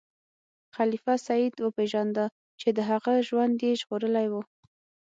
[0.75, 2.25] خلیفه سید وپیژنده
[2.59, 4.33] چې د هغه ژوند یې ژغورلی و.